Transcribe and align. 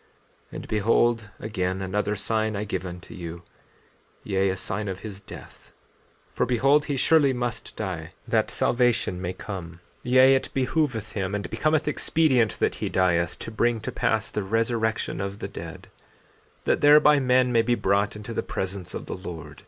14:14 0.00 0.06
And 0.56 0.68
behold, 0.68 1.30
again, 1.40 1.82
another 1.82 2.16
sign 2.16 2.56
I 2.56 2.64
give 2.64 2.86
unto 2.86 3.12
you, 3.12 3.42
yea, 4.24 4.48
a 4.48 4.56
sign 4.56 4.88
of 4.88 5.00
his 5.00 5.20
death. 5.20 5.72
14:15 6.30 6.36
For 6.36 6.46
behold, 6.46 6.86
he 6.86 6.96
surely 6.96 7.34
must 7.34 7.76
die 7.76 8.12
that 8.26 8.50
salvation 8.50 9.20
may 9.20 9.34
come; 9.34 9.80
yea, 10.02 10.34
it 10.36 10.48
behooveth 10.54 11.12
him 11.12 11.34
and 11.34 11.50
becometh 11.50 11.86
expedient 11.86 12.58
that 12.60 12.76
he 12.76 12.88
dieth, 12.88 13.38
to 13.40 13.50
bring 13.50 13.78
to 13.80 13.92
pass 13.92 14.30
the 14.30 14.42
resurrection 14.42 15.20
of 15.20 15.38
the 15.38 15.48
dead, 15.48 15.88
that 16.64 16.80
thereby 16.80 17.18
men 17.20 17.52
may 17.52 17.60
be 17.60 17.74
brought 17.74 18.16
into 18.16 18.32
the 18.32 18.42
presence 18.42 18.94
of 18.94 19.04
the 19.04 19.14
Lord. 19.14 19.64